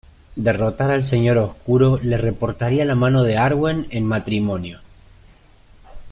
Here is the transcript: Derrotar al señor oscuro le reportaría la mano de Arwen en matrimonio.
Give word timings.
Derrotar 0.35 0.89
al 0.89 1.03
señor 1.03 1.37
oscuro 1.37 1.99
le 2.01 2.17
reportaría 2.17 2.85
la 2.85 2.95
mano 2.95 3.21
de 3.21 3.37
Arwen 3.37 3.85
en 3.91 4.03
matrimonio. 4.05 4.79